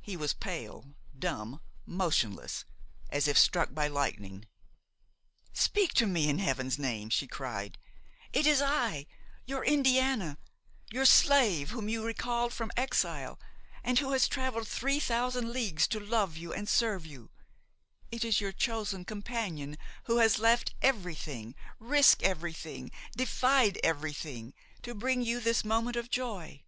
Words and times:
He 0.00 0.16
was 0.16 0.34
pale, 0.34 0.96
dumb, 1.16 1.60
motionless, 1.86 2.64
as 3.10 3.28
if 3.28 3.38
struck 3.38 3.72
by 3.74 3.86
lightning. 3.86 4.44
"Speak 5.52 5.94
to 5.94 6.04
me, 6.06 6.28
in 6.28 6.40
Heaven's 6.40 6.80
name," 6.80 7.10
she 7.10 7.28
cried; 7.28 7.78
"it 8.32 8.44
is 8.44 8.60
I, 8.60 9.06
your 9.46 9.64
Indiana, 9.64 10.36
your 10.90 11.04
slave 11.04 11.70
whom 11.70 11.88
you 11.88 12.04
recalled 12.04 12.52
from 12.52 12.72
exile 12.76 13.38
and 13.84 14.00
who 14.00 14.10
has 14.14 14.26
travelled 14.26 14.66
three 14.66 14.98
thousand 14.98 15.52
leagues 15.52 15.86
to 15.90 16.00
love 16.00 16.36
you 16.36 16.52
and 16.52 16.68
serve 16.68 17.06
you; 17.06 17.30
it 18.10 18.24
is 18.24 18.40
your 18.40 18.50
chosen 18.50 19.04
companion, 19.04 19.78
who 20.06 20.16
has 20.16 20.40
left 20.40 20.74
everything, 20.82 21.54
risked 21.78 22.24
everything, 22.24 22.90
defied 23.16 23.78
everything, 23.84 24.54
to 24.82 24.92
bring 24.92 25.22
you 25.22 25.38
this 25.38 25.64
moment 25.64 25.94
of 25.94 26.10
joy! 26.10 26.64